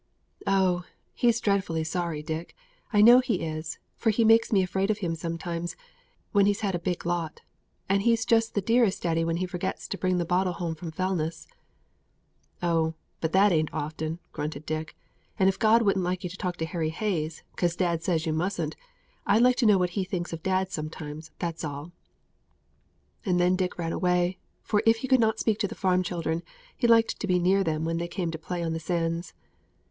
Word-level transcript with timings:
"Oh! 0.47 0.83
He's 1.13 1.39
dreadfully 1.39 1.83
sorry, 1.83 2.23
Dick, 2.23 2.55
I 2.91 3.01
know 3.03 3.19
He 3.19 3.43
is, 3.45 3.77
for 3.97 4.09
He 4.09 4.25
makes 4.25 4.51
me 4.51 4.63
afraid 4.63 4.89
of 4.89 4.97
him 4.97 5.13
sometimes, 5.13 5.75
when 6.31 6.47
he's 6.47 6.61
had 6.61 6.73
a 6.73 6.79
big 6.79 7.05
lot; 7.05 7.41
and 7.87 8.01
he's 8.01 8.25
just 8.25 8.55
the 8.55 8.63
dearest 8.63 9.03
daddy 9.03 9.23
when 9.23 9.37
he 9.37 9.45
forgets 9.45 9.87
to 9.89 9.99
bring 9.99 10.17
the 10.17 10.25
bottle 10.25 10.53
home 10.53 10.73
from 10.73 10.91
Fellness." 10.91 11.45
"Ah, 12.63 12.93
but 13.19 13.31
that 13.33 13.51
ain't 13.51 13.71
often," 13.71 14.17
grunted 14.31 14.65
Dick; 14.65 14.97
"and 15.37 15.47
if 15.47 15.59
God 15.59 15.83
wouldn't 15.83 16.03
like 16.03 16.23
you 16.23 16.31
to 16.31 16.35
talk 16.37 16.57
to 16.57 16.65
Harry 16.65 16.89
Hayes, 16.89 17.43
'cos 17.55 17.75
dad 17.75 18.01
says 18.03 18.25
you 18.25 18.33
musn't, 18.33 18.75
I'd 19.27 19.43
like 19.43 19.57
to 19.57 19.67
know 19.67 19.77
what 19.77 19.91
He 19.91 20.03
thinks 20.03 20.33
of 20.33 20.41
dad 20.41 20.71
sometimes, 20.71 21.29
that's 21.37 21.63
all." 21.63 21.91
And 23.23 23.39
then 23.39 23.55
Dick 23.55 23.77
ran 23.77 23.93
away, 23.93 24.39
for 24.63 24.81
if 24.87 24.97
he 25.05 25.07
could 25.07 25.19
not 25.19 25.37
speak 25.37 25.59
to 25.59 25.67
the 25.67 25.75
farm 25.75 26.01
children, 26.01 26.41
he 26.75 26.87
liked 26.87 27.19
to 27.19 27.27
be 27.27 27.37
near 27.37 27.63
them 27.63 27.85
when 27.85 27.97
they 27.97 28.07
came 28.07 28.31
to 28.31 28.39
play 28.39 28.63
on 28.63 28.73
the 28.73 28.79
sands. 28.79 29.35